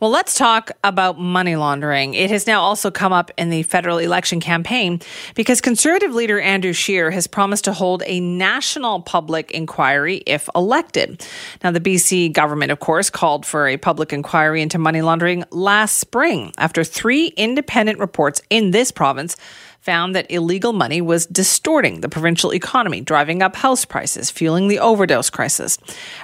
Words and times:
Well, 0.00 0.08
let's 0.08 0.38
talk 0.38 0.70
about 0.82 1.18
money 1.20 1.56
laundering. 1.56 2.14
It 2.14 2.30
has 2.30 2.46
now 2.46 2.62
also 2.62 2.90
come 2.90 3.12
up 3.12 3.30
in 3.36 3.50
the 3.50 3.64
federal 3.64 3.98
election 3.98 4.40
campaign 4.40 5.00
because 5.34 5.60
Conservative 5.60 6.14
leader 6.14 6.40
Andrew 6.40 6.72
Scheer 6.72 7.10
has 7.10 7.26
promised 7.26 7.64
to 7.66 7.74
hold 7.74 8.02
a 8.06 8.18
national 8.18 9.02
public 9.02 9.50
inquiry 9.50 10.22
if 10.24 10.48
elected. 10.56 11.22
Now, 11.62 11.70
the 11.70 11.80
BC 11.80 12.32
government, 12.32 12.72
of 12.72 12.80
course, 12.80 13.10
called 13.10 13.44
for 13.44 13.68
a 13.68 13.76
public 13.76 14.14
inquiry 14.14 14.62
into 14.62 14.78
money 14.78 15.02
laundering 15.02 15.44
last 15.50 15.98
spring 15.98 16.54
after 16.56 16.82
three 16.82 17.26
independent 17.36 17.98
reports 17.98 18.40
in 18.48 18.70
this 18.70 18.90
province 18.90 19.36
found 19.80 20.14
that 20.14 20.30
illegal 20.30 20.72
money 20.72 21.00
was 21.00 21.26
distorting 21.26 22.00
the 22.00 22.08
provincial 22.08 22.52
economy, 22.52 23.00
driving 23.00 23.42
up 23.42 23.56
house 23.56 23.84
prices, 23.84 24.30
fueling 24.30 24.68
the 24.68 24.78
overdose 24.78 25.30
crisis. 25.30 25.78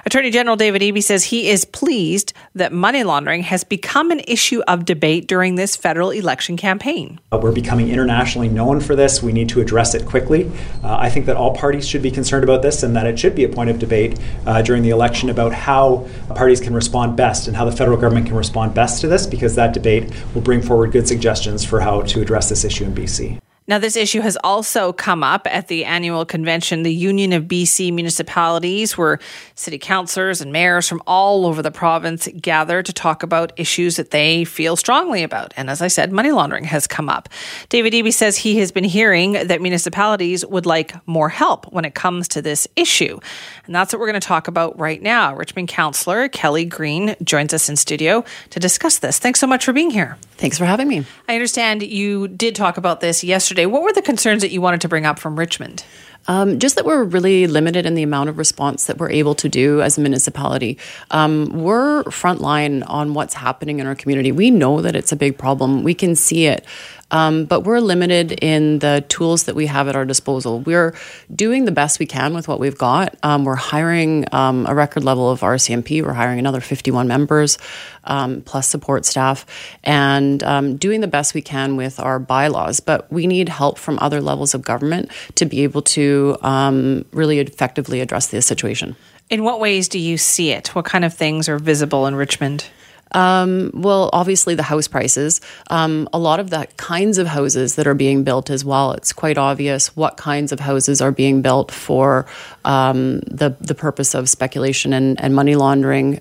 Attorney 0.05 0.29
General 0.29 0.55
David 0.55 0.81
Eby 0.83 1.01
says 1.01 1.25
he 1.25 1.49
is 1.49 1.65
pleased 1.65 2.33
that 2.53 2.71
money 2.71 3.03
laundering 3.03 3.41
has 3.41 3.63
become 3.63 4.11
an 4.11 4.21
issue 4.27 4.61
of 4.67 4.85
debate 4.85 5.27
during 5.27 5.55
this 5.55 5.75
federal 5.75 6.11
election 6.11 6.55
campaign. 6.55 7.19
Uh, 7.31 7.39
we're 7.41 7.51
becoming 7.51 7.89
internationally 7.89 8.47
known 8.47 8.79
for 8.79 8.95
this. 8.95 9.23
We 9.23 9.33
need 9.33 9.49
to 9.49 9.59
address 9.59 9.95
it 9.95 10.05
quickly. 10.05 10.51
Uh, 10.83 10.97
I 10.97 11.09
think 11.09 11.25
that 11.25 11.35
all 11.35 11.55
parties 11.55 11.87
should 11.87 12.03
be 12.03 12.11
concerned 12.11 12.43
about 12.43 12.61
this 12.61 12.83
and 12.83 12.95
that 12.95 13.07
it 13.07 13.17
should 13.17 13.33
be 13.33 13.43
a 13.43 13.49
point 13.49 13.71
of 13.71 13.79
debate 13.79 14.19
uh, 14.45 14.61
during 14.61 14.83
the 14.83 14.91
election 14.91 15.29
about 15.29 15.51
how 15.51 16.07
parties 16.35 16.61
can 16.61 16.75
respond 16.75 17.17
best 17.17 17.47
and 17.47 17.57
how 17.57 17.65
the 17.65 17.71
federal 17.71 17.97
government 17.97 18.27
can 18.27 18.35
respond 18.35 18.75
best 18.75 19.01
to 19.01 19.07
this 19.07 19.25
because 19.25 19.55
that 19.55 19.73
debate 19.73 20.13
will 20.35 20.41
bring 20.41 20.61
forward 20.61 20.91
good 20.91 21.07
suggestions 21.07 21.65
for 21.65 21.79
how 21.79 22.01
to 22.03 22.21
address 22.21 22.49
this 22.49 22.63
issue 22.63 22.85
in 22.85 22.93
BC. 22.93 23.39
Now, 23.69 23.79
this 23.79 23.97
issue 23.97 24.21
has 24.21 24.37
also 24.45 24.93
come 24.93 25.23
up 25.23 25.45
at 25.45 25.67
the 25.67 25.83
annual 25.83 26.23
convention, 26.23 26.83
the 26.83 26.93
Union 26.93 27.33
of 27.33 27.43
BC 27.43 27.91
Municipalities, 27.91 28.97
where 28.97 29.19
city 29.55 29.77
councillors 29.77 30.39
and 30.39 30.53
mayors 30.53 30.87
from 30.87 31.03
all 31.05 31.45
over 31.45 31.61
the 31.61 31.69
province 31.69 32.29
gather 32.39 32.81
to 32.81 32.93
talk 32.93 33.23
about 33.23 33.51
issues 33.57 33.97
that 33.97 34.11
they 34.11 34.45
feel 34.45 34.77
strongly 34.77 35.21
about. 35.21 35.53
And 35.57 35.69
as 35.69 35.81
I 35.81 35.89
said, 35.89 36.13
money 36.13 36.31
laundering 36.31 36.63
has 36.63 36.87
come 36.87 37.09
up. 37.09 37.27
David 37.67 37.91
Eby 37.91 38.13
says 38.13 38.37
he 38.37 38.59
has 38.59 38.71
been 38.71 38.85
hearing 38.85 39.33
that 39.33 39.61
municipalities 39.61 40.45
would 40.45 40.65
like 40.65 40.95
more 41.05 41.27
help 41.27 41.69
when 41.73 41.83
it 41.83 41.93
comes 41.93 42.29
to 42.29 42.41
this 42.41 42.69
issue. 42.77 43.19
And 43.65 43.75
that's 43.75 43.91
what 43.91 43.99
we're 43.99 44.07
going 44.07 44.21
to 44.21 44.25
talk 44.25 44.47
about 44.47 44.79
right 44.79 45.01
now. 45.01 45.35
Richmond 45.35 45.67
councillor 45.67 46.29
Kelly 46.29 46.63
Green 46.63 47.17
joins 47.21 47.53
us 47.53 47.67
in 47.67 47.75
studio 47.75 48.23
to 48.51 48.61
discuss 48.61 48.99
this. 48.99 49.19
Thanks 49.19 49.41
so 49.41 49.47
much 49.47 49.65
for 49.65 49.73
being 49.73 49.89
here. 49.89 50.17
Thanks 50.37 50.57
for 50.57 50.65
having 50.65 50.87
me. 50.87 51.03
I 51.27 51.33
understand 51.33 51.81
you 51.81 52.29
did 52.29 52.55
talk 52.55 52.77
about 52.77 53.01
this 53.01 53.25
yesterday. 53.25 53.56
What 53.65 53.81
were 53.81 53.93
the 53.93 54.01
concerns 54.01 54.41
that 54.41 54.51
you 54.51 54.61
wanted 54.61 54.81
to 54.81 54.87
bring 54.87 55.05
up 55.05 55.19
from 55.19 55.37
Richmond? 55.37 55.83
Um, 56.27 56.59
just 56.59 56.75
that 56.75 56.85
we're 56.85 57.03
really 57.03 57.47
limited 57.47 57.85
in 57.85 57.95
the 57.95 58.03
amount 58.03 58.29
of 58.29 58.37
response 58.37 58.85
that 58.85 58.97
we're 58.97 59.11
able 59.11 59.35
to 59.35 59.49
do 59.49 59.81
as 59.81 59.97
a 59.97 60.01
municipality. 60.01 60.77
Um, 61.11 61.45
we're 61.49 62.03
frontline 62.05 62.83
on 62.87 63.13
what's 63.13 63.33
happening 63.33 63.79
in 63.79 63.87
our 63.87 63.95
community. 63.95 64.31
We 64.31 64.51
know 64.51 64.81
that 64.81 64.95
it's 64.95 65.11
a 65.11 65.15
big 65.15 65.37
problem. 65.37 65.83
We 65.83 65.93
can 65.93 66.15
see 66.15 66.47
it. 66.47 66.65
Um, 67.09 67.45
but 67.45 67.61
we're 67.61 67.79
limited 67.79 68.33
in 68.33 68.79
the 68.79 69.05
tools 69.07 69.43
that 69.43 69.55
we 69.55 69.67
have 69.67 69.87
at 69.87 69.95
our 69.95 70.05
disposal. 70.05 70.59
We're 70.59 70.93
doing 71.33 71.65
the 71.65 71.71
best 71.71 71.99
we 71.99 72.05
can 72.05 72.33
with 72.33 72.47
what 72.47 72.59
we've 72.59 72.77
got. 72.77 73.15
Um, 73.23 73.45
we're 73.45 73.55
hiring 73.55 74.25
um, 74.33 74.65
a 74.67 74.75
record 74.75 75.03
level 75.03 75.31
of 75.31 75.41
RCMP. 75.41 76.03
We're 76.03 76.13
hiring 76.13 76.39
another 76.39 76.59
51 76.59 77.07
members 77.07 77.57
um, 78.03 78.41
plus 78.41 78.67
support 78.67 79.05
staff 79.05 79.45
and 79.83 80.43
um, 80.43 80.75
doing 80.77 81.01
the 81.01 81.07
best 81.07 81.33
we 81.33 81.41
can 81.41 81.77
with 81.77 81.99
our 81.99 82.19
bylaws. 82.19 82.79
But 82.79 83.11
we 83.11 83.25
need 83.25 83.47
help 83.49 83.77
from 83.77 83.97
other 83.99 84.21
levels 84.21 84.53
of 84.53 84.61
government 84.63 85.11
to 85.35 85.45
be 85.45 85.63
able 85.63 85.83
to 85.83 86.16
um, 86.41 87.05
really 87.11 87.39
effectively 87.39 88.01
address 88.01 88.27
this 88.27 88.45
situation. 88.45 88.95
In 89.29 89.43
what 89.43 89.59
ways 89.59 89.89
do 89.89 89.99
you 89.99 90.17
see 90.17 90.51
it? 90.51 90.69
What 90.69 90.85
kind 90.85 91.03
of 91.03 91.13
things 91.13 91.49
are 91.49 91.59
visible 91.59 92.07
in 92.07 92.15
Richmond? 92.15 92.65
Um, 93.11 93.71
well, 93.73 94.09
obviously 94.13 94.55
the 94.55 94.63
house 94.63 94.87
prices. 94.87 95.41
Um, 95.69 96.09
a 96.13 96.19
lot 96.19 96.39
of 96.39 96.49
the 96.49 96.67
kinds 96.77 97.17
of 97.17 97.27
houses 97.27 97.75
that 97.75 97.87
are 97.87 97.93
being 97.93 98.23
built 98.23 98.49
as 98.49 98.65
well. 98.65 98.91
It's 98.93 99.13
quite 99.13 99.37
obvious 99.37 99.95
what 99.95 100.17
kinds 100.17 100.51
of 100.51 100.59
houses 100.59 101.01
are 101.01 101.11
being 101.11 101.41
built 101.41 101.71
for 101.71 102.25
um, 102.65 103.19
the 103.21 103.55
the 103.61 103.75
purpose 103.75 104.13
of 104.13 104.29
speculation 104.29 104.93
and, 104.93 105.19
and 105.21 105.33
money 105.33 105.55
laundering. 105.55 106.19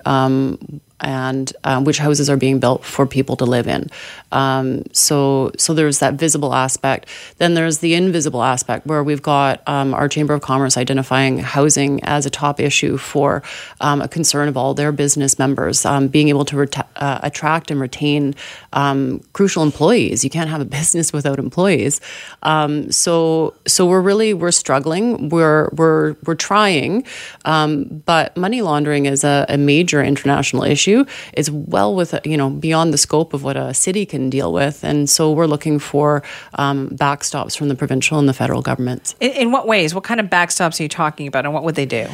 And 1.00 1.52
um, 1.64 1.84
which 1.84 1.98
houses 1.98 2.30
are 2.30 2.38
being 2.38 2.58
built 2.58 2.82
for 2.82 3.06
people 3.06 3.36
to 3.36 3.44
live 3.44 3.66
in. 3.66 3.90
Um, 4.32 4.82
so, 4.92 5.52
so 5.58 5.74
there's 5.74 5.98
that 5.98 6.14
visible 6.14 6.54
aspect. 6.54 7.06
Then 7.36 7.52
there's 7.52 7.78
the 7.78 7.94
invisible 7.94 8.42
aspect 8.42 8.86
where 8.86 9.04
we've 9.04 9.20
got 9.20 9.62
um, 9.68 9.92
our 9.92 10.08
Chamber 10.08 10.32
of 10.32 10.40
Commerce 10.40 10.78
identifying 10.78 11.38
housing 11.38 12.02
as 12.04 12.24
a 12.24 12.30
top 12.30 12.60
issue 12.60 12.96
for 12.96 13.42
um, 13.82 14.00
a 14.00 14.08
concern 14.08 14.48
of 14.48 14.56
all 14.56 14.72
their 14.72 14.90
business 14.90 15.38
members, 15.38 15.84
um, 15.84 16.08
being 16.08 16.28
able 16.28 16.46
to 16.46 16.66
uh, 16.96 17.20
attract 17.22 17.70
and 17.70 17.78
retain 17.78 18.34
um, 18.72 19.20
crucial 19.34 19.62
employees. 19.62 20.24
You 20.24 20.30
can't 20.30 20.48
have 20.48 20.62
a 20.62 20.64
business 20.76 21.12
without 21.12 21.38
employees. 21.38 22.00
so, 22.90 23.54
so 23.66 23.86
we're 23.86 24.00
really 24.00 24.32
we're 24.32 24.50
struggling. 24.50 25.28
We're 25.28 25.68
we're 25.72 26.16
we're 26.24 26.34
trying, 26.34 27.04
but 27.44 28.36
money 28.36 28.62
laundering 28.62 29.04
is 29.04 29.24
a, 29.24 29.44
a 29.48 29.58
major 29.58 30.02
international 30.02 30.62
issue 30.62 30.85
issue 30.86 31.04
is 31.34 31.50
well 31.50 31.94
with 31.94 32.14
you 32.24 32.36
know 32.36 32.50
beyond 32.50 32.92
the 32.92 32.98
scope 32.98 33.34
of 33.34 33.42
what 33.42 33.56
a 33.56 33.74
city 33.74 34.06
can 34.06 34.30
deal 34.30 34.52
with, 34.52 34.84
and 34.84 35.08
so 35.08 35.32
we're 35.32 35.46
looking 35.46 35.78
for 35.78 36.22
um, 36.54 36.90
backstops 36.90 37.56
from 37.56 37.68
the 37.68 37.74
provincial 37.74 38.18
and 38.18 38.28
the 38.28 38.32
federal 38.32 38.62
governments. 38.62 39.14
In, 39.20 39.32
in, 39.32 39.52
what 39.52 39.66
ways? 39.66 39.94
What 39.94 40.04
kind 40.04 40.20
of 40.20 40.26
backstops 40.26 40.80
are 40.80 40.84
you 40.84 40.88
talking 40.88 41.26
about, 41.26 41.44
and 41.44 41.54
what 41.54 41.64
would 41.64 41.74
they 41.74 41.86
do? 41.86 42.06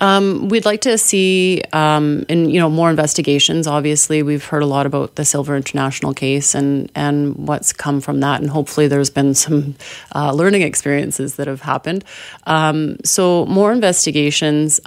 Um, 0.00 0.48
we'd 0.48 0.64
like 0.64 0.80
to 0.80 0.98
see, 0.98 1.62
um, 1.72 2.24
in 2.28 2.50
you 2.50 2.58
know, 2.58 2.68
more 2.68 2.90
investigations. 2.90 3.68
Obviously, 3.68 4.24
we've 4.24 4.44
heard 4.44 4.62
a 4.62 4.66
lot 4.66 4.86
about 4.86 5.14
the 5.14 5.24
Silver 5.24 5.56
International 5.56 6.12
case 6.12 6.54
and 6.54 6.90
and 6.94 7.36
what's 7.36 7.72
come 7.72 8.00
from 8.00 8.20
that, 8.20 8.40
and 8.40 8.50
hopefully, 8.50 8.88
there's 8.88 9.10
been 9.10 9.34
some 9.34 9.76
uh, 10.14 10.32
learning 10.32 10.62
experiences 10.62 11.36
that 11.36 11.46
have 11.46 11.62
happened. 11.62 12.04
Um, 12.46 12.96
so, 13.04 13.46
more 13.46 13.72
investigations. 13.72 14.80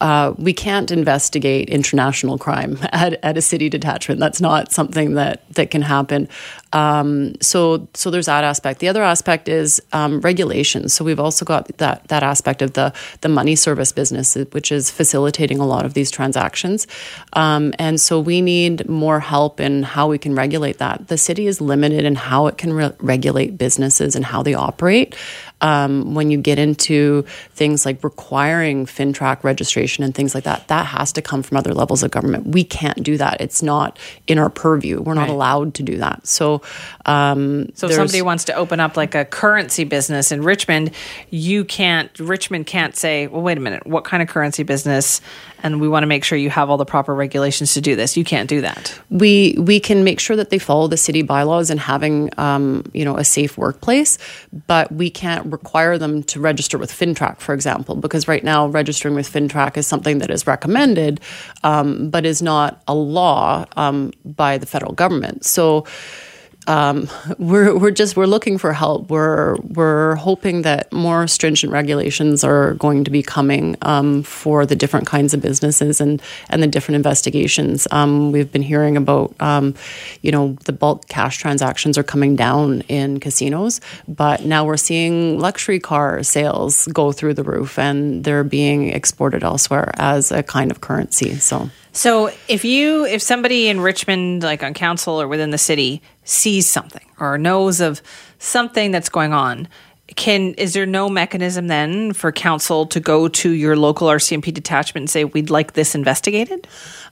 Uh, 0.00 0.34
we 0.38 0.52
can't 0.52 0.90
investigate 0.90 1.68
international 1.68 2.38
crime 2.38 2.78
at, 2.92 3.22
at 3.22 3.36
a 3.36 3.42
city 3.42 3.68
detachment. 3.68 4.20
That's 4.20 4.40
not 4.40 4.72
something 4.72 5.14
that 5.14 5.48
that 5.54 5.70
can 5.70 5.82
happen. 5.82 6.28
Um, 6.72 7.34
so 7.40 7.88
so 7.94 8.10
there's 8.10 8.26
that 8.26 8.44
aspect. 8.44 8.80
The 8.80 8.88
other 8.88 9.02
aspect 9.02 9.48
is 9.48 9.82
um, 9.92 10.20
regulations. 10.20 10.94
So 10.94 11.04
we've 11.04 11.20
also 11.20 11.44
got 11.44 11.76
that 11.78 12.06
that 12.08 12.22
aspect 12.22 12.62
of 12.62 12.72
the 12.74 12.92
the 13.20 13.28
money 13.28 13.56
service 13.56 13.92
business, 13.92 14.36
which 14.52 14.72
is 14.72 14.90
facilitating 14.90 15.58
a 15.58 15.66
lot 15.66 15.84
of 15.84 15.94
these 15.94 16.10
transactions. 16.10 16.86
Um, 17.34 17.74
and 17.78 18.00
so 18.00 18.20
we 18.20 18.40
need 18.40 18.88
more 18.88 19.20
help 19.20 19.60
in 19.60 19.82
how 19.82 20.08
we 20.08 20.18
can 20.18 20.34
regulate 20.34 20.78
that. 20.78 21.08
The 21.08 21.18
city 21.18 21.46
is 21.46 21.60
limited 21.60 22.04
in 22.04 22.14
how 22.14 22.46
it 22.46 22.56
can 22.56 22.72
re- 22.72 22.92
regulate 23.00 23.58
businesses 23.58 24.16
and 24.16 24.24
how 24.24 24.42
they 24.42 24.54
operate 24.54 25.14
um, 25.60 26.14
when 26.14 26.30
you 26.30 26.38
get 26.38 26.58
into 26.58 27.22
things 27.52 27.84
like 27.84 28.02
requiring 28.02 28.86
FINTRAC 28.86 29.44
registration 29.44 30.04
and 30.04 30.14
things 30.14 30.34
like 30.34 30.44
that, 30.44 30.68
that 30.68 30.86
has 30.86 31.12
to 31.12 31.22
come 31.22 31.42
from 31.42 31.56
other 31.56 31.74
levels 31.74 32.02
of 32.02 32.10
government. 32.10 32.46
We 32.48 32.64
can't 32.64 33.02
do 33.02 33.16
that. 33.18 33.40
It's 33.40 33.62
not 33.62 33.98
in 34.26 34.38
our 34.38 34.50
purview. 34.50 35.00
We're 35.00 35.14
not 35.14 35.22
right. 35.22 35.30
allowed 35.30 35.74
to 35.74 35.82
do 35.82 35.98
that. 35.98 36.26
So, 36.26 36.62
um, 37.06 37.70
so 37.74 37.86
if 37.86 37.94
somebody 37.94 38.22
wants 38.22 38.44
to 38.44 38.54
open 38.54 38.80
up 38.80 38.96
like 38.96 39.14
a 39.14 39.24
currency 39.24 39.84
business 39.84 40.32
in 40.32 40.42
Richmond, 40.42 40.92
you 41.30 41.64
can't. 41.64 42.10
Richmond 42.18 42.66
can't 42.66 42.96
say, 42.96 43.26
"Well, 43.26 43.42
wait 43.42 43.58
a 43.58 43.60
minute, 43.60 43.86
what 43.86 44.04
kind 44.04 44.22
of 44.22 44.28
currency 44.28 44.62
business?" 44.62 45.20
and 45.62 45.80
we 45.80 45.88
want 45.88 46.02
to 46.02 46.06
make 46.06 46.24
sure 46.24 46.38
you 46.38 46.50
have 46.50 46.70
all 46.70 46.76
the 46.76 46.84
proper 46.84 47.14
regulations 47.14 47.74
to 47.74 47.80
do 47.80 47.96
this. 47.96 48.16
You 48.16 48.24
can't 48.24 48.48
do 48.48 48.60
that. 48.62 48.98
We 49.10 49.54
we 49.58 49.80
can 49.80 50.04
make 50.04 50.20
sure 50.20 50.36
that 50.36 50.50
they 50.50 50.58
follow 50.58 50.88
the 50.88 50.96
city 50.96 51.22
bylaws 51.22 51.70
and 51.70 51.78
having 51.78 52.30
um, 52.38 52.84
you 52.92 53.04
know 53.04 53.16
a 53.16 53.24
safe 53.24 53.56
workplace, 53.58 54.18
but 54.66 54.90
we 54.92 55.10
can't 55.10 55.49
require 55.50 55.98
them 55.98 56.22
to 56.24 56.40
register 56.40 56.78
with 56.78 56.92
FINTRAC, 56.92 57.38
for 57.38 57.54
example, 57.54 57.96
because 57.96 58.28
right 58.28 58.44
now 58.44 58.66
registering 58.66 59.14
with 59.14 59.30
FINTRAC 59.30 59.76
is 59.76 59.86
something 59.86 60.18
that 60.18 60.30
is 60.30 60.46
recommended, 60.46 61.20
um, 61.62 62.10
but 62.10 62.24
is 62.24 62.40
not 62.42 62.82
a 62.88 62.94
law 62.94 63.64
um, 63.76 64.12
by 64.24 64.58
the 64.58 64.66
federal 64.66 64.92
government. 64.92 65.44
So 65.44 65.84
um, 66.70 67.08
we're 67.38 67.76
we're 67.76 67.90
just 67.90 68.16
we're 68.16 68.26
looking 68.26 68.56
for 68.56 68.72
help. 68.72 69.10
We're 69.10 69.56
we're 69.56 70.14
hoping 70.14 70.62
that 70.62 70.92
more 70.92 71.26
stringent 71.26 71.72
regulations 71.72 72.44
are 72.44 72.74
going 72.74 73.02
to 73.02 73.10
be 73.10 73.24
coming 73.24 73.76
um, 73.82 74.22
for 74.22 74.64
the 74.64 74.76
different 74.76 75.08
kinds 75.08 75.34
of 75.34 75.40
businesses 75.40 76.00
and 76.00 76.22
and 76.48 76.62
the 76.62 76.68
different 76.68 76.94
investigations. 76.94 77.88
Um, 77.90 78.30
we've 78.30 78.52
been 78.52 78.62
hearing 78.62 78.96
about 78.96 79.34
um, 79.40 79.74
you 80.22 80.30
know 80.30 80.56
the 80.64 80.72
bulk 80.72 81.08
cash 81.08 81.38
transactions 81.38 81.98
are 81.98 82.04
coming 82.04 82.36
down 82.36 82.82
in 82.82 83.18
casinos, 83.18 83.80
but 84.06 84.44
now 84.44 84.64
we're 84.64 84.76
seeing 84.76 85.40
luxury 85.40 85.80
car 85.80 86.22
sales 86.22 86.86
go 86.92 87.10
through 87.10 87.34
the 87.34 87.42
roof 87.42 87.80
and 87.80 88.22
they're 88.22 88.44
being 88.44 88.90
exported 88.90 89.42
elsewhere 89.42 89.90
as 89.96 90.30
a 90.30 90.44
kind 90.44 90.70
of 90.70 90.80
currency. 90.80 91.34
So 91.34 91.68
So 91.92 92.30
if 92.48 92.64
you 92.64 93.04
if 93.04 93.22
somebody 93.22 93.68
in 93.68 93.80
Richmond, 93.80 94.42
like 94.42 94.62
on 94.62 94.74
council 94.74 95.20
or 95.20 95.26
within 95.26 95.50
the 95.50 95.58
city, 95.58 96.02
sees 96.24 96.68
something 96.68 97.06
or 97.18 97.38
knows 97.38 97.80
of 97.80 98.00
something 98.38 98.90
that's 98.90 99.08
going 99.08 99.32
on, 99.32 99.68
can 100.16 100.54
is 100.54 100.72
there 100.72 100.86
no 100.86 101.08
mechanism 101.08 101.68
then 101.68 102.12
for 102.12 102.32
council 102.32 102.86
to 102.86 103.00
go 103.00 103.28
to 103.28 103.50
your 103.50 103.76
local 103.76 104.08
RCMP 104.08 104.52
detachment 104.52 105.02
and 105.02 105.10
say 105.10 105.24
we'd 105.24 105.50
like 105.50 105.72
this 105.74 105.94
investigated? 105.94 106.66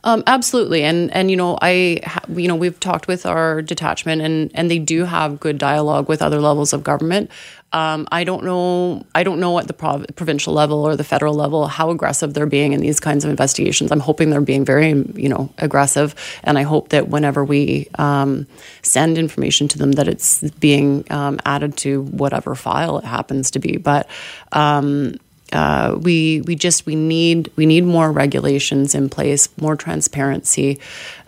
Um, 0.04 0.22
absolutely, 0.26 0.84
and 0.84 1.12
and 1.12 1.30
you 1.30 1.36
know 1.36 1.58
I 1.60 2.00
you 2.28 2.48
know 2.48 2.56
we've 2.56 2.78
talked 2.78 3.08
with 3.08 3.26
our 3.26 3.62
detachment 3.62 4.22
and 4.22 4.50
and 4.54 4.70
they 4.70 4.78
do 4.78 5.04
have 5.04 5.40
good 5.40 5.58
dialogue 5.58 6.08
with 6.08 6.22
other 6.22 6.40
levels 6.40 6.72
of 6.72 6.84
government. 6.84 7.30
Um, 7.72 8.08
I 8.10 8.24
don't 8.24 8.44
know. 8.44 9.04
I 9.14 9.22
don't 9.22 9.40
know 9.40 9.58
at 9.58 9.66
the 9.66 9.74
prov- 9.74 10.06
provincial 10.16 10.54
level 10.54 10.86
or 10.86 10.96
the 10.96 11.04
federal 11.04 11.34
level 11.34 11.66
how 11.66 11.90
aggressive 11.90 12.32
they're 12.32 12.46
being 12.46 12.72
in 12.72 12.80
these 12.80 12.98
kinds 12.98 13.24
of 13.24 13.30
investigations. 13.30 13.92
I'm 13.92 14.00
hoping 14.00 14.30
they're 14.30 14.40
being 14.40 14.64
very, 14.64 14.90
you 15.14 15.28
know, 15.28 15.50
aggressive, 15.58 16.14
and 16.42 16.58
I 16.58 16.62
hope 16.62 16.88
that 16.90 17.08
whenever 17.08 17.44
we 17.44 17.88
um, 17.98 18.46
send 18.82 19.18
information 19.18 19.68
to 19.68 19.78
them, 19.78 19.92
that 19.92 20.08
it's 20.08 20.40
being 20.52 21.04
um, 21.10 21.40
added 21.44 21.76
to 21.78 22.02
whatever 22.02 22.54
file 22.54 22.98
it 22.98 23.04
happens 23.04 23.50
to 23.50 23.58
be. 23.58 23.76
But 23.76 24.08
um, 24.52 25.16
uh, 25.52 25.98
we 26.00 26.42
we 26.42 26.54
just 26.54 26.86
we 26.86 26.94
need 26.94 27.50
we 27.56 27.66
need 27.66 27.84
more 27.84 28.12
regulations 28.12 28.94
in 28.94 29.08
place, 29.08 29.48
more 29.58 29.76
transparency, 29.76 30.78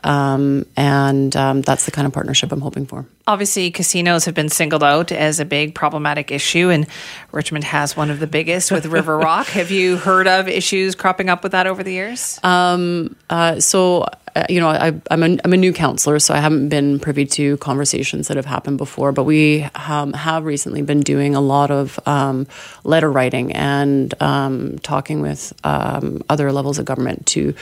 um, 0.05 0.67
and 0.77 1.35
um, 1.37 1.63
that's 1.63 1.85
the 1.85 1.91
kind 1.91 2.07
of 2.07 2.13
partnership 2.13 2.53
I'm 2.53 2.61
hoping 2.61 2.87
for. 2.87 3.07
Obviously, 3.27 3.71
casinos 3.71 4.25
have 4.25 4.35
been 4.35 4.49
singled 4.49 4.83
out 4.83 5.13
as 5.13 5.41
a 5.41 5.45
big 5.45 5.75
problematic 5.75 6.31
issue, 6.31 6.71
and 6.71 6.87
Richmond 7.33 7.65
has 7.65 7.97
one 7.97 8.11
of 8.11 8.21
the 8.21 8.27
biggest 8.27 8.73
with 8.73 8.87
River 9.01 9.17
Rock. 9.19 9.47
have 9.49 9.71
you 9.71 9.97
heard 9.97 10.27
of 10.27 10.49
issues 10.49 10.95
cropping 10.95 11.29
up 11.29 11.43
with 11.43 11.53
that 11.53 11.67
over 11.67 11.83
the 11.83 11.93
years? 11.93 12.41
Um, 12.43 13.17
uh, 13.29 13.61
so 13.61 14.07
uh, 14.37 14.45
you 14.49 14.61
know, 14.61 14.69
I, 14.69 14.89
am 15.11 15.23
a, 15.23 15.39
I'm 15.45 15.53
a 15.53 15.57
new 15.57 15.73
counselor, 15.73 16.19
so 16.19 16.35
I 16.35 16.39
haven't 16.39 16.69
been 16.69 17.01
privy 17.01 17.27
to 17.27 17.57
conversations 17.57 18.29
that 18.29 18.37
have 18.37 18.47
happened 18.47 18.79
before. 18.79 19.13
But 19.13 19.25
we 19.25 19.65
um, 19.75 20.13
have 20.13 20.45
recently 20.45 20.83
been 20.83 21.01
doing 21.01 21.35
a 21.35 21.41
lot 21.41 21.71
of 21.71 21.99
um, 22.07 22.47
letter 22.85 23.11
writing 23.11 23.53
and 23.53 24.15
um, 24.23 24.79
talking 24.79 25.21
with 25.21 25.53
um, 25.65 26.23
other 26.29 26.53
levels 26.53 26.79
of 26.79 26.85
government 26.85 27.27
to 27.27 27.55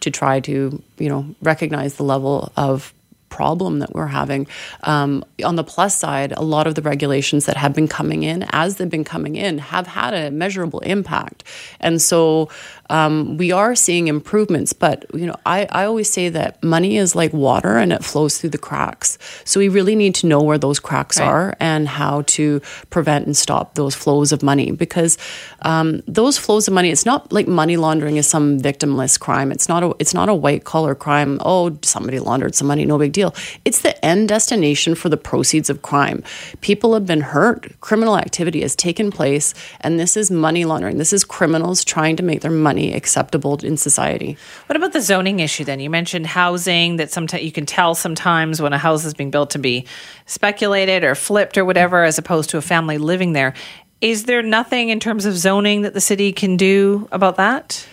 to 0.00 0.10
try 0.10 0.40
to 0.40 0.82
you 0.98 1.08
know 1.08 1.34
recognize 1.42 1.94
the 1.94 2.04
level 2.04 2.52
of 2.56 2.92
problem 3.36 3.80
that 3.80 3.92
we're 3.94 4.06
having. 4.20 4.46
Um, 4.84 5.24
on 5.44 5.56
the 5.56 5.64
plus 5.64 5.94
side, 5.94 6.32
a 6.32 6.42
lot 6.42 6.66
of 6.66 6.74
the 6.74 6.82
regulations 6.82 7.44
that 7.46 7.56
have 7.56 7.74
been 7.74 7.88
coming 7.88 8.22
in, 8.22 8.46
as 8.50 8.76
they've 8.76 8.88
been 8.98 9.04
coming 9.04 9.36
in, 9.36 9.58
have 9.58 9.86
had 9.86 10.14
a 10.14 10.30
measurable 10.30 10.80
impact. 10.80 11.44
And 11.78 12.00
so 12.00 12.48
um, 12.88 13.36
we 13.36 13.52
are 13.52 13.74
seeing 13.74 14.08
improvements, 14.08 14.72
but 14.72 15.04
you 15.12 15.26
know, 15.26 15.36
I, 15.44 15.66
I 15.70 15.84
always 15.84 16.08
say 16.08 16.28
that 16.30 16.62
money 16.62 16.96
is 16.96 17.14
like 17.14 17.32
water 17.32 17.76
and 17.76 17.92
it 17.92 18.04
flows 18.04 18.38
through 18.38 18.50
the 18.50 18.58
cracks. 18.58 19.18
So 19.44 19.60
we 19.60 19.68
really 19.68 19.96
need 19.96 20.14
to 20.16 20.26
know 20.26 20.42
where 20.42 20.58
those 20.58 20.78
cracks 20.78 21.18
right. 21.18 21.26
are 21.28 21.56
and 21.60 21.88
how 21.88 22.22
to 22.22 22.60
prevent 22.90 23.26
and 23.26 23.36
stop 23.36 23.74
those 23.74 23.94
flows 23.94 24.32
of 24.32 24.42
money 24.42 24.70
because 24.70 25.18
um, 25.62 26.02
those 26.06 26.38
flows 26.38 26.68
of 26.68 26.74
money, 26.74 26.90
it's 26.90 27.06
not 27.06 27.32
like 27.32 27.48
money 27.48 27.76
laundering 27.76 28.16
is 28.16 28.26
some 28.26 28.58
victimless 28.58 29.18
crime. 29.18 29.52
It's 29.52 29.68
not 29.68 29.82
a 29.82 29.94
it's 29.98 30.14
not 30.14 30.28
a 30.28 30.34
white 30.34 30.64
collar 30.64 30.94
crime. 30.94 31.40
Oh, 31.44 31.76
somebody 31.82 32.18
laundered 32.18 32.54
some 32.54 32.68
money, 32.68 32.84
no 32.84 32.98
big 32.98 33.12
deal. 33.12 33.25
It's 33.64 33.80
the 33.80 34.04
end 34.04 34.28
destination 34.28 34.94
for 34.94 35.08
the 35.08 35.16
proceeds 35.16 35.68
of 35.70 35.82
crime. 35.82 36.22
People 36.60 36.94
have 36.94 37.06
been 37.06 37.20
hurt. 37.20 37.80
Criminal 37.80 38.16
activity 38.16 38.60
has 38.60 38.76
taken 38.76 39.10
place, 39.10 39.54
and 39.80 39.98
this 39.98 40.16
is 40.16 40.30
money 40.30 40.64
laundering. 40.64 40.98
This 40.98 41.12
is 41.12 41.24
criminals 41.24 41.84
trying 41.84 42.16
to 42.16 42.22
make 42.22 42.42
their 42.42 42.50
money 42.50 42.76
money 42.76 42.92
acceptable 42.92 43.56
in 43.64 43.76
society. 43.76 44.36
What 44.66 44.76
about 44.76 44.92
the 44.92 45.00
zoning 45.00 45.40
issue 45.40 45.64
then? 45.64 45.80
You 45.80 45.88
mentioned 45.88 46.26
housing 46.26 46.96
that 46.96 47.10
sometimes 47.10 47.42
you 47.42 47.52
can 47.52 47.64
tell 47.64 47.94
sometimes 47.94 48.60
when 48.60 48.72
a 48.72 48.78
house 48.78 49.04
is 49.04 49.14
being 49.14 49.30
built 49.30 49.50
to 49.50 49.58
be 49.58 49.86
speculated 50.26 51.04
or 51.04 51.14
flipped 51.14 51.56
or 51.56 51.64
whatever 51.64 52.04
as 52.04 52.18
opposed 52.18 52.50
to 52.50 52.58
a 52.58 52.62
family 52.62 52.98
living 52.98 53.32
there. 53.32 53.54
Is 54.00 54.24
there 54.24 54.42
nothing 54.42 54.90
in 54.90 55.00
terms 55.00 55.24
of 55.24 55.36
zoning 55.36 55.82
that 55.82 55.94
the 55.94 56.00
city 56.00 56.32
can 56.32 56.56
do 56.56 57.08
about 57.10 57.36
that? 57.36 57.86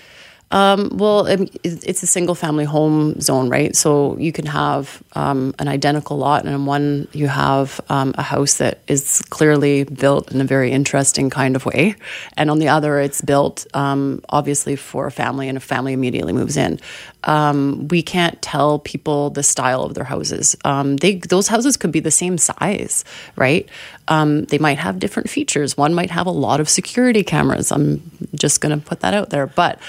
Um, 0.54 0.92
well, 0.94 1.26
it's 1.26 2.04
a 2.04 2.08
single 2.08 2.36
family 2.36 2.64
home 2.64 3.20
zone, 3.20 3.50
right? 3.50 3.76
So 3.76 4.16
you 4.20 4.32
can 4.32 4.46
have 4.46 5.02
um, 5.14 5.56
an 5.58 5.68
identical 5.68 6.18
lot, 6.18 6.46
and 6.46 6.54
in 6.54 6.68
one 6.68 7.08
you 7.12 7.28
have 7.28 7.82
um, 7.90 8.14
a 8.20 8.22
house 8.22 8.58
that 8.58 8.80
is 8.88 9.24
clearly 9.32 9.84
built 9.84 10.32
in 10.32 10.40
a 10.42 10.44
very 10.44 10.72
interesting 10.72 11.32
kind 11.32 11.56
of 11.56 11.66
way, 11.66 11.96
and 12.38 12.52
on 12.52 12.60
the 12.60 12.70
other 12.70 13.00
it's 13.00 13.20
built 13.20 13.66
um, 13.74 14.22
obviously 14.30 14.76
for 14.76 15.08
a 15.08 15.12
family, 15.12 15.50
and 15.50 15.58
a 15.58 15.62
family 15.62 15.92
immediately 15.92 16.34
moves 16.34 16.56
in. 16.56 16.80
Um, 17.24 17.88
we 17.88 18.04
can't 18.04 18.40
tell 18.42 18.78
people 18.78 19.32
the 19.32 19.44
style 19.44 19.82
of 19.82 19.96
their 19.96 20.04
houses. 20.04 20.56
Um, 20.66 20.98
they 20.98 21.16
those 21.16 21.48
houses 21.48 21.78
could 21.78 21.92
be 21.92 22.00
the 22.00 22.12
same 22.12 22.38
size, 22.38 23.04
right? 23.36 23.68
they 24.08 24.60
might 24.60 24.78
have 24.78 25.00
different 25.00 25.30
features. 25.30 25.76
One 25.78 25.96
might 25.96 26.12
have 26.12 26.28
a 26.28 26.32
lot 26.32 26.60
of 26.60 26.70
security 26.70 27.24
cameras. 27.24 27.72
I'm 27.72 28.02
just 28.36 28.62
going 28.62 28.78
to 28.80 28.86
put 28.86 29.00
that 29.00 29.16
out 29.16 29.32
there, 29.32 29.48
but. 29.48 29.80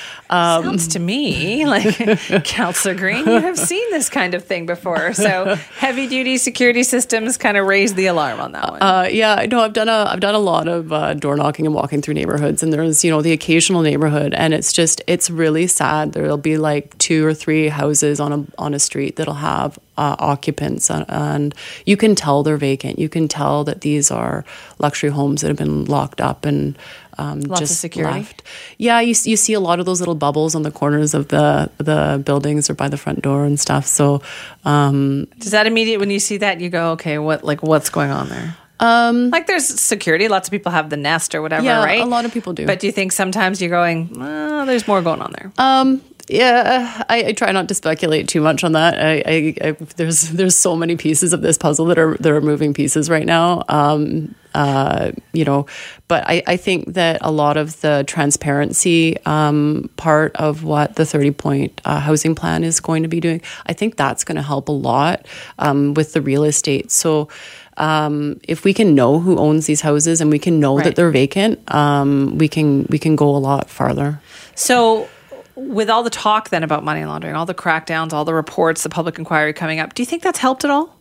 Um, 0.54 0.64
Sounds 0.64 0.88
to 0.88 0.98
me 0.98 1.66
like 1.74 2.44
Councillor 2.44 2.94
Green, 2.94 3.26
you 3.26 3.40
have 3.40 3.58
seen 3.58 3.90
this 3.90 4.08
kind 4.08 4.34
of 4.34 4.44
thing 4.44 4.66
before. 4.66 5.12
So 5.12 5.54
heavy 5.76 6.06
duty 6.06 6.36
security 6.36 6.82
systems 6.82 7.36
kind 7.36 7.56
of 7.56 7.66
raised 7.66 7.96
the 7.96 8.06
alarm 8.06 8.40
on 8.40 8.52
that 8.52 8.70
one. 8.70 8.82
Uh, 8.82 9.08
yeah, 9.10 9.46
no, 9.50 9.60
I've 9.60 9.72
done 9.72 9.88
a 9.88 10.06
I've 10.08 10.20
done 10.20 10.34
a 10.34 10.38
lot 10.38 10.68
of 10.68 10.92
uh, 10.92 11.14
door 11.14 11.36
knocking 11.36 11.66
and 11.66 11.74
walking 11.74 12.02
through 12.02 12.14
neighborhoods, 12.14 12.62
and 12.62 12.72
there's 12.72 13.04
you 13.04 13.10
know 13.10 13.22
the 13.22 13.32
occasional 13.32 13.82
neighborhood, 13.82 14.34
and 14.34 14.54
it's 14.54 14.72
just 14.72 15.02
it's 15.06 15.30
really 15.30 15.66
sad. 15.66 16.12
There'll 16.12 16.36
be 16.36 16.56
like 16.56 16.96
two 16.98 17.26
or 17.26 17.34
three 17.34 17.68
houses 17.68 18.20
on 18.20 18.32
a 18.32 18.46
on 18.58 18.74
a 18.74 18.78
street 18.78 19.16
that'll 19.16 19.34
have 19.34 19.78
uh, 19.96 20.16
occupants, 20.18 20.90
and, 20.90 21.04
and 21.08 21.54
you 21.86 21.96
can 21.96 22.14
tell 22.14 22.42
they're 22.42 22.56
vacant. 22.56 22.98
You 22.98 23.08
can 23.08 23.28
tell 23.28 23.64
that 23.64 23.82
these 23.82 24.10
are 24.10 24.44
luxury 24.78 25.10
homes 25.10 25.40
that 25.40 25.48
have 25.48 25.56
been 25.56 25.84
locked 25.84 26.20
up 26.20 26.44
and 26.44 26.76
um, 27.18 27.40
Lots 27.40 27.60
just 27.60 27.72
of 27.72 27.78
security. 27.78 28.20
left. 28.20 28.42
Yeah, 28.78 29.00
you 29.00 29.14
you 29.24 29.36
see 29.36 29.52
a 29.52 29.60
lot 29.60 29.80
of 29.80 29.86
those 29.86 30.00
little 30.00 30.14
bubbles 30.14 30.54
on 30.54 30.62
the 30.62 30.70
corners 30.70 31.14
of 31.14 31.28
the 31.28 31.70
the 31.78 32.22
buildings 32.24 32.70
or 32.70 32.74
by 32.74 32.88
the 32.88 32.96
front 32.96 33.22
door 33.22 33.44
and 33.44 33.58
stuff. 33.58 33.86
So, 33.86 34.22
um, 34.64 35.26
does 35.38 35.52
that 35.52 35.66
immediate 35.66 36.00
when 36.00 36.10
you 36.10 36.18
see 36.18 36.38
that 36.38 36.60
you 36.60 36.70
go, 36.70 36.92
okay, 36.92 37.18
what 37.18 37.44
like 37.44 37.62
what's 37.62 37.90
going 37.90 38.10
on 38.10 38.28
there? 38.28 38.56
Um, 38.80 39.30
like 39.30 39.46
there's 39.46 39.66
security. 39.66 40.28
Lots 40.28 40.48
of 40.48 40.52
people 40.52 40.72
have 40.72 40.90
the 40.90 40.96
nest 40.96 41.34
or 41.34 41.42
whatever, 41.42 41.64
yeah, 41.64 41.84
right? 41.84 42.00
A 42.00 42.06
lot 42.06 42.24
of 42.24 42.32
people 42.32 42.52
do. 42.52 42.66
But 42.66 42.80
do 42.80 42.86
you 42.86 42.92
think 42.92 43.12
sometimes 43.12 43.60
you're 43.60 43.70
going, 43.70 44.16
oh, 44.16 44.66
there's 44.66 44.88
more 44.88 45.00
going 45.00 45.22
on 45.22 45.32
there? 45.32 45.52
Um, 45.58 46.02
yeah, 46.28 47.04
I, 47.08 47.24
I, 47.26 47.32
try 47.32 47.52
not 47.52 47.68
to 47.68 47.74
speculate 47.74 48.28
too 48.28 48.40
much 48.40 48.64
on 48.64 48.72
that. 48.72 48.98
I, 48.98 49.22
I, 49.26 49.68
I, 49.68 49.70
there's 49.96 50.30
there's 50.30 50.56
so 50.56 50.74
many 50.74 50.96
pieces 50.96 51.32
of 51.32 51.42
this 51.42 51.58
puzzle 51.58 51.86
that 51.86 51.98
are 51.98 52.16
that 52.16 52.32
are 52.32 52.40
moving 52.40 52.74
pieces 52.74 53.10
right 53.10 53.26
now. 53.26 53.62
Um, 53.68 54.34
uh, 54.54 55.12
you 55.32 55.44
know, 55.44 55.66
but 56.08 56.24
I, 56.26 56.42
I 56.46 56.56
think 56.56 56.94
that 56.94 57.18
a 57.20 57.30
lot 57.30 57.56
of 57.56 57.80
the 57.80 58.04
transparency 58.06 59.16
um, 59.26 59.90
part 59.96 60.34
of 60.36 60.64
what 60.64 60.96
the 60.96 61.04
30 61.04 61.32
point 61.32 61.80
uh, 61.84 62.00
housing 62.00 62.34
plan 62.34 62.64
is 62.64 62.80
going 62.80 63.02
to 63.02 63.08
be 63.08 63.20
doing, 63.20 63.42
I 63.66 63.72
think 63.72 63.96
that's 63.96 64.24
going 64.24 64.36
to 64.36 64.42
help 64.42 64.68
a 64.68 64.72
lot 64.72 65.26
um, 65.58 65.94
with 65.94 66.12
the 66.12 66.22
real 66.22 66.44
estate. 66.44 66.90
So. 66.90 67.28
Um, 67.76 68.38
if 68.44 68.62
we 68.62 68.72
can 68.72 68.94
know 68.94 69.18
who 69.18 69.36
owns 69.36 69.66
these 69.66 69.80
houses 69.80 70.20
and 70.20 70.30
we 70.30 70.38
can 70.38 70.60
know 70.60 70.76
right. 70.76 70.84
that 70.84 70.94
they're 70.94 71.10
vacant, 71.10 71.58
um, 71.74 72.38
we 72.38 72.46
can 72.46 72.86
we 72.88 73.00
can 73.00 73.16
go 73.16 73.34
a 73.34 73.38
lot 73.38 73.68
farther. 73.68 74.20
So 74.54 75.08
with 75.56 75.90
all 75.90 76.04
the 76.04 76.10
talk 76.10 76.50
then 76.50 76.62
about 76.62 76.84
money 76.84 77.04
laundering, 77.04 77.34
all 77.34 77.46
the 77.46 77.54
crackdowns, 77.54 78.12
all 78.12 78.24
the 78.24 78.32
reports, 78.32 78.84
the 78.84 78.88
public 78.88 79.18
inquiry 79.18 79.52
coming 79.52 79.80
up, 79.80 79.94
do 79.94 80.02
you 80.02 80.06
think 80.06 80.22
that's 80.22 80.38
helped 80.38 80.64
at 80.64 80.70
all? 80.70 80.96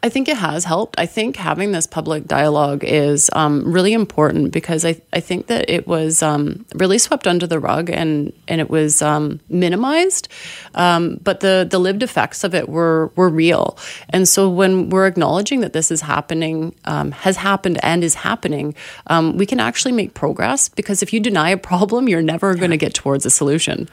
I 0.00 0.10
think 0.10 0.28
it 0.28 0.36
has 0.36 0.64
helped. 0.64 0.94
I 0.96 1.06
think 1.06 1.34
having 1.34 1.72
this 1.72 1.88
public 1.88 2.28
dialogue 2.28 2.84
is 2.84 3.28
um, 3.32 3.64
really 3.70 3.92
important 3.92 4.52
because 4.52 4.84
I, 4.84 5.00
I 5.12 5.18
think 5.18 5.48
that 5.48 5.68
it 5.68 5.88
was 5.88 6.22
um, 6.22 6.64
really 6.74 6.98
swept 6.98 7.26
under 7.26 7.48
the 7.48 7.58
rug 7.58 7.90
and, 7.90 8.32
and 8.46 8.60
it 8.60 8.70
was 8.70 9.02
um, 9.02 9.40
minimized. 9.48 10.28
Um, 10.76 11.18
but 11.24 11.40
the, 11.40 11.66
the 11.68 11.80
lived 11.80 12.04
effects 12.04 12.44
of 12.44 12.54
it 12.54 12.68
were, 12.68 13.10
were 13.16 13.28
real. 13.28 13.76
And 14.10 14.28
so 14.28 14.48
when 14.48 14.88
we're 14.88 15.08
acknowledging 15.08 15.60
that 15.60 15.72
this 15.72 15.90
is 15.90 16.00
happening, 16.00 16.76
um, 16.84 17.10
has 17.10 17.36
happened 17.36 17.80
and 17.82 18.04
is 18.04 18.14
happening, 18.14 18.76
um, 19.08 19.36
we 19.36 19.46
can 19.46 19.58
actually 19.58 19.92
make 19.92 20.14
progress 20.14 20.68
because 20.68 21.02
if 21.02 21.12
you 21.12 21.18
deny 21.18 21.50
a 21.50 21.56
problem, 21.56 22.08
you're 22.08 22.22
never 22.22 22.54
going 22.54 22.70
to 22.70 22.76
get 22.76 22.94
towards 22.94 23.26
a 23.26 23.30
solution. 23.30 23.88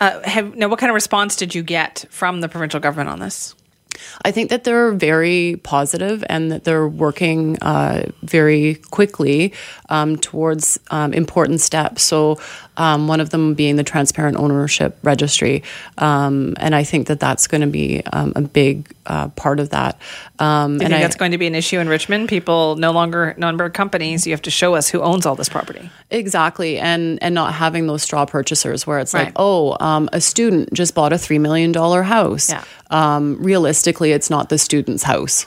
Uh, 0.00 0.22
have, 0.22 0.54
now, 0.54 0.68
what 0.68 0.78
kind 0.78 0.90
of 0.90 0.94
response 0.94 1.34
did 1.34 1.56
you 1.56 1.64
get 1.64 2.04
from 2.10 2.40
the 2.40 2.48
provincial 2.48 2.78
government 2.78 3.10
on 3.10 3.18
this? 3.18 3.56
I 4.24 4.30
think 4.30 4.50
that 4.50 4.64
they're 4.64 4.92
very 4.92 5.60
positive 5.62 6.24
and 6.28 6.50
that 6.52 6.64
they're 6.64 6.88
working 6.88 7.58
uh, 7.62 8.10
very 8.22 8.76
quickly 8.90 9.52
um, 9.88 10.16
towards 10.16 10.78
um, 10.90 11.12
important 11.12 11.60
steps. 11.60 12.02
So 12.02 12.38
Um, 12.78 13.08
one 13.08 13.20
of 13.20 13.30
them 13.30 13.54
being 13.54 13.76
the 13.76 13.84
transparent 13.84 14.38
ownership 14.38 14.98
registry, 15.02 15.62
um, 15.98 16.54
and 16.58 16.74
I 16.74 16.84
think 16.84 17.08
that 17.08 17.20
that's 17.20 17.46
going 17.46 17.60
to 17.60 17.66
be 17.66 18.02
um, 18.12 18.32
a 18.36 18.40
big 18.40 18.94
uh, 19.06 19.28
part 19.28 19.60
of 19.60 19.70
that. 19.70 20.00
Um, 20.38 20.78
think 20.78 20.92
I, 20.92 21.00
that's 21.00 21.16
going 21.16 21.32
to 21.32 21.38
be 21.38 21.46
an 21.46 21.54
issue 21.54 21.78
in 21.78 21.88
Richmond? 21.88 22.28
People 22.28 22.76
no 22.76 22.92
longer 22.92 23.34
number 23.36 23.68
companies. 23.68 24.26
You 24.26 24.32
have 24.32 24.42
to 24.42 24.50
show 24.50 24.74
us 24.74 24.88
who 24.88 25.02
owns 25.02 25.26
all 25.26 25.34
this 25.34 25.48
property. 25.48 25.90
Exactly, 26.10 26.78
and 26.78 27.22
and 27.22 27.34
not 27.34 27.52
having 27.54 27.86
those 27.86 28.02
straw 28.02 28.24
purchasers 28.24 28.86
where 28.86 28.98
it's 28.98 29.12
right. 29.12 29.26
like, 29.26 29.34
oh, 29.36 29.76
um, 29.84 30.08
a 30.12 30.20
student 30.20 30.72
just 30.72 30.94
bought 30.94 31.12
a 31.12 31.18
three 31.18 31.38
million 31.38 31.72
dollar 31.72 32.02
house. 32.02 32.50
Yeah. 32.50 32.64
Um, 32.90 33.36
realistically, 33.42 34.12
it's 34.12 34.30
not 34.30 34.48
the 34.48 34.58
student's 34.58 35.02
house. 35.02 35.46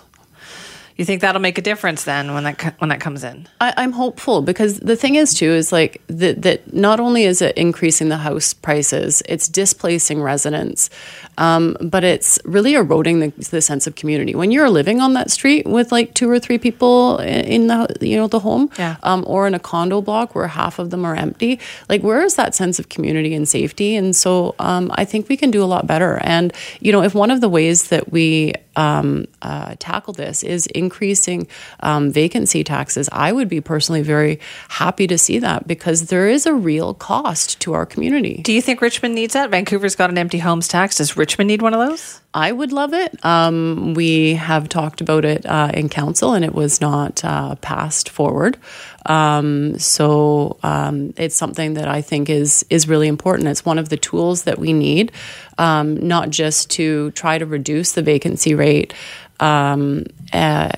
You 0.97 1.05
think 1.05 1.21
that'll 1.21 1.41
make 1.41 1.57
a 1.57 1.61
difference 1.61 2.03
then 2.03 2.33
when 2.33 2.43
that 2.43 2.75
when 2.79 2.89
that 2.89 2.99
comes 2.99 3.23
in? 3.23 3.47
I, 3.59 3.83
am 3.83 3.93
hopeful 3.93 4.41
because 4.41 4.79
the 4.79 4.95
thing 4.95 5.15
is 5.15 5.33
too 5.33 5.49
is 5.49 5.71
like 5.71 6.01
that 6.07 6.41
that 6.41 6.73
not 6.73 6.99
only 6.99 7.23
is 7.23 7.41
it 7.41 7.57
increasing 7.57 8.09
the 8.09 8.17
house 8.17 8.53
prices, 8.53 9.23
it's 9.27 9.47
displacing 9.47 10.21
residents, 10.21 10.89
um, 11.37 11.77
but 11.81 12.03
it's 12.03 12.39
really 12.45 12.73
eroding 12.73 13.19
the, 13.19 13.29
the, 13.49 13.61
sense 13.61 13.87
of 13.87 13.95
community. 13.95 14.35
When 14.35 14.51
you're 14.51 14.69
living 14.69 15.01
on 15.01 15.13
that 15.13 15.31
street 15.31 15.65
with 15.65 15.91
like 15.91 16.13
two 16.13 16.29
or 16.29 16.39
three 16.39 16.57
people 16.57 17.17
in 17.19 17.67
the 17.67 17.95
you 18.01 18.17
know 18.17 18.27
the 18.27 18.39
home, 18.39 18.69
yeah. 18.77 18.97
um, 19.03 19.23
or 19.27 19.47
in 19.47 19.53
a 19.53 19.59
condo 19.59 20.01
block 20.01 20.35
where 20.35 20.47
half 20.47 20.79
of 20.79 20.89
them 20.89 21.05
are 21.05 21.15
empty, 21.15 21.59
like 21.89 22.01
where 22.01 22.21
is 22.23 22.35
that 22.35 22.53
sense 22.55 22.79
of 22.79 22.89
community 22.89 23.33
and 23.33 23.47
safety? 23.47 23.95
And 23.95 24.15
so 24.15 24.55
um, 24.59 24.91
I 24.95 25.05
think 25.05 25.29
we 25.29 25.37
can 25.37 25.51
do 25.51 25.63
a 25.63 25.65
lot 25.65 25.87
better. 25.87 26.19
And 26.23 26.53
you 26.79 26.91
know 26.91 27.01
if 27.01 27.15
one 27.15 27.31
of 27.31 27.41
the 27.41 27.49
ways 27.49 27.89
that 27.89 28.11
we 28.11 28.53
um, 28.75 29.25
uh, 29.41 29.75
tackle 29.79 30.13
this 30.13 30.43
is 30.43 30.67
increasing 30.67 31.47
um, 31.81 32.11
vacancy 32.11 32.63
taxes, 32.63 33.09
I 33.11 33.31
would 33.31 33.49
be 33.49 33.61
personally 33.61 34.01
very 34.01 34.39
happy 34.69 35.07
to 35.07 35.17
see 35.17 35.39
that 35.39 35.67
because 35.67 36.07
there 36.07 36.27
is 36.27 36.45
a 36.45 36.53
real 36.53 36.93
cost 36.93 37.59
to 37.61 37.73
our 37.73 37.85
community. 37.85 38.41
Do 38.41 38.53
you 38.53 38.61
think 38.61 38.81
Richmond 38.81 39.15
needs 39.15 39.33
that? 39.33 39.49
Vancouver's 39.49 39.95
got 39.95 40.09
an 40.09 40.17
empty 40.17 40.39
homes 40.39 40.67
tax. 40.67 40.97
Does 40.97 41.17
Richmond 41.17 41.47
need 41.47 41.61
one 41.61 41.73
of 41.73 41.79
those? 41.79 42.20
I 42.33 42.51
would 42.51 42.71
love 42.71 42.93
it. 42.93 43.23
Um, 43.25 43.93
we 43.93 44.35
have 44.35 44.69
talked 44.69 45.01
about 45.01 45.25
it 45.25 45.45
uh, 45.45 45.71
in 45.73 45.89
council 45.89 46.33
and 46.33 46.45
it 46.45 46.55
was 46.55 46.79
not 46.79 47.23
uh, 47.25 47.55
passed 47.55 48.07
forward. 48.07 48.57
Um, 49.05 49.77
so 49.77 50.57
um, 50.63 51.13
it's 51.17 51.35
something 51.35 51.73
that 51.73 51.89
I 51.89 52.01
think 52.01 52.29
is 52.29 52.65
is 52.69 52.87
really 52.87 53.07
important. 53.07 53.49
It's 53.49 53.65
one 53.65 53.77
of 53.77 53.89
the 53.89 53.97
tools 53.97 54.43
that 54.43 54.59
we 54.59 54.71
need, 54.71 55.11
um, 55.57 56.07
not 56.07 56.29
just 56.29 56.69
to 56.71 57.11
try 57.11 57.37
to 57.37 57.45
reduce 57.45 57.91
the 57.93 58.01
vacancy 58.01 58.55
rate. 58.55 58.93
Uh, 59.39 60.69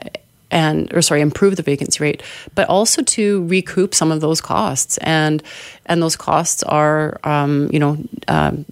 and 0.50 0.94
or 0.94 1.02
sorry 1.02 1.20
improve 1.20 1.56
the 1.56 1.64
vacancy 1.64 2.02
rate 2.02 2.22
but 2.54 2.70
also 2.70 3.02
to 3.02 3.44
recoup 3.48 3.94
some 3.96 4.12
of 4.12 4.22
those 4.22 4.40
costs 4.40 4.98
and 5.00 5.42
and 5.88 6.02
those 6.02 6.16
costs 6.16 6.62
are 6.64 7.20
um, 7.24 7.70
you 7.74 7.80
know 7.80 7.98
um, 8.28 8.64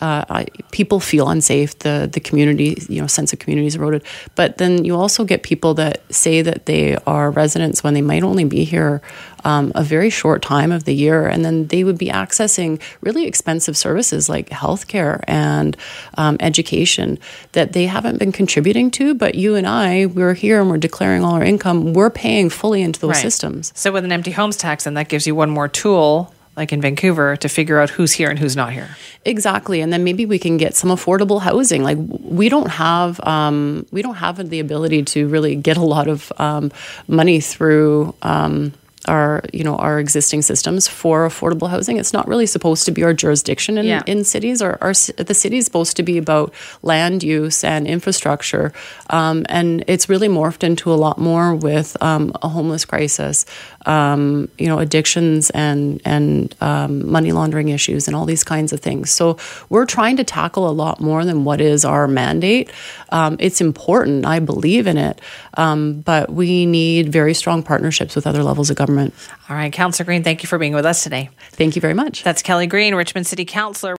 uh, 0.00 0.44
people 0.70 1.00
feel 1.00 1.28
unsafe. 1.28 1.78
The 1.78 2.08
the 2.12 2.20
community, 2.20 2.76
you 2.88 3.00
know, 3.00 3.06
sense 3.06 3.32
of 3.32 3.38
community 3.38 3.66
is 3.66 3.76
eroded. 3.76 4.02
But 4.34 4.58
then 4.58 4.84
you 4.84 4.96
also 4.96 5.24
get 5.24 5.42
people 5.42 5.74
that 5.74 6.02
say 6.12 6.42
that 6.42 6.66
they 6.66 6.96
are 7.06 7.30
residents 7.30 7.82
when 7.82 7.94
they 7.94 8.02
might 8.02 8.22
only 8.22 8.44
be 8.44 8.64
here 8.64 9.00
um, 9.44 9.72
a 9.74 9.82
very 9.82 10.10
short 10.10 10.42
time 10.42 10.72
of 10.72 10.84
the 10.84 10.94
year, 10.94 11.26
and 11.26 11.44
then 11.44 11.66
they 11.68 11.84
would 11.84 11.98
be 11.98 12.08
accessing 12.08 12.80
really 13.00 13.26
expensive 13.26 13.76
services 13.76 14.28
like 14.28 14.50
healthcare 14.50 15.22
and 15.26 15.76
um, 16.18 16.36
education 16.40 17.18
that 17.52 17.72
they 17.72 17.86
haven't 17.86 18.18
been 18.18 18.32
contributing 18.32 18.90
to. 18.92 19.14
But 19.14 19.34
you 19.34 19.54
and 19.54 19.66
I, 19.66 20.06
we're 20.06 20.34
here 20.34 20.60
and 20.60 20.70
we're 20.70 20.78
declaring 20.78 21.24
all 21.24 21.34
our 21.34 21.44
income. 21.44 21.94
We're 21.94 22.10
paying 22.10 22.50
fully 22.50 22.82
into 22.82 23.00
those 23.00 23.14
right. 23.14 23.22
systems. 23.22 23.72
So 23.74 23.92
with 23.92 24.04
an 24.04 24.12
empty 24.12 24.32
homes 24.32 24.56
tax, 24.56 24.86
and 24.86 24.96
that 24.96 25.08
gives 25.08 25.26
you 25.26 25.34
one 25.34 25.50
more 25.50 25.68
tool 25.68 26.34
like 26.56 26.72
in 26.72 26.80
Vancouver, 26.80 27.36
to 27.36 27.48
figure 27.48 27.80
out 27.80 27.90
who's 27.90 28.12
here 28.12 28.28
and 28.28 28.38
who's 28.38 28.56
not 28.56 28.72
here. 28.72 28.96
Exactly, 29.24 29.80
and 29.80 29.92
then 29.92 30.04
maybe 30.04 30.26
we 30.26 30.38
can 30.38 30.56
get 30.56 30.74
some 30.74 30.90
affordable 30.90 31.40
housing. 31.40 31.82
Like 31.82 31.98
we 31.98 32.48
don't 32.48 32.70
have, 32.70 33.20
um, 33.20 33.86
we 33.92 34.02
don't 34.02 34.16
have 34.16 34.48
the 34.48 34.60
ability 34.60 35.02
to 35.04 35.28
really 35.28 35.54
get 35.56 35.76
a 35.76 35.84
lot 35.84 36.08
of 36.08 36.32
um, 36.38 36.72
money 37.08 37.40
through. 37.40 38.14
Um, 38.22 38.72
our 39.08 39.42
you 39.52 39.64
know 39.64 39.76
our 39.76 39.98
existing 39.98 40.42
systems 40.42 40.86
for 40.86 41.26
affordable 41.26 41.70
housing. 41.70 41.96
It's 41.96 42.12
not 42.12 42.28
really 42.28 42.46
supposed 42.46 42.84
to 42.84 42.90
be 42.90 43.02
our 43.02 43.14
jurisdiction 43.14 43.78
in, 43.78 43.86
yeah. 43.86 44.02
in 44.06 44.24
cities. 44.24 44.60
Or 44.60 44.76
our, 44.80 44.92
the 44.92 45.34
city 45.34 45.58
is 45.58 45.64
supposed 45.64 45.96
to 45.96 46.02
be 46.02 46.18
about 46.18 46.52
land 46.82 47.22
use 47.22 47.64
and 47.64 47.86
infrastructure, 47.86 48.72
um, 49.08 49.46
and 49.48 49.84
it's 49.86 50.08
really 50.08 50.28
morphed 50.28 50.62
into 50.62 50.92
a 50.92 50.96
lot 50.96 51.18
more 51.18 51.54
with 51.54 51.96
um, 52.02 52.32
a 52.42 52.48
homeless 52.48 52.84
crisis, 52.84 53.46
um, 53.86 54.48
you 54.58 54.66
know, 54.66 54.78
addictions 54.78 55.50
and 55.50 56.02
and 56.04 56.54
um, 56.60 57.10
money 57.10 57.32
laundering 57.32 57.70
issues 57.70 58.06
and 58.06 58.14
all 58.14 58.26
these 58.26 58.44
kinds 58.44 58.72
of 58.72 58.80
things. 58.80 59.10
So 59.10 59.38
we're 59.70 59.86
trying 59.86 60.18
to 60.18 60.24
tackle 60.24 60.68
a 60.68 60.72
lot 60.72 61.00
more 61.00 61.24
than 61.24 61.44
what 61.44 61.60
is 61.60 61.84
our 61.86 62.06
mandate. 62.06 62.70
Um, 63.08 63.36
it's 63.40 63.62
important. 63.62 64.26
I 64.26 64.40
believe 64.40 64.86
in 64.86 64.98
it, 64.98 65.20
um, 65.54 66.02
but 66.02 66.30
we 66.30 66.66
need 66.66 67.10
very 67.10 67.32
strong 67.32 67.62
partnerships 67.62 68.14
with 68.14 68.26
other 68.26 68.42
levels 68.42 68.68
of 68.68 68.76
government 68.76 68.90
government. 69.08 69.28
All 69.48 69.56
right, 69.56 69.72
Councillor 69.72 70.04
Green, 70.06 70.22
thank 70.22 70.42
you 70.42 70.46
for 70.46 70.58
being 70.58 70.74
with 70.74 70.86
us 70.86 71.02
today. 71.02 71.30
Thank 71.52 71.76
you 71.76 71.80
very 71.82 71.94
much. 71.94 72.22
That's 72.22 72.42
Kelly 72.42 72.66
Green, 72.66 72.94
Richmond 72.94 73.26
City 73.26 73.44
Councillor. 73.44 73.88